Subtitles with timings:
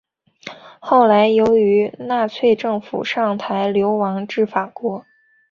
[0.79, 5.05] 后来由于纳粹政府上台流亡至法国。